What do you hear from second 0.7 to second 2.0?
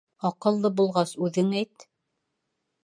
булғас, үҙең әйт.